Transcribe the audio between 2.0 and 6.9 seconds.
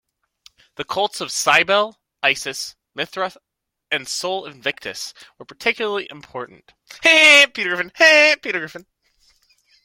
Isis, Mithras, and Sol Invictus were particularly important.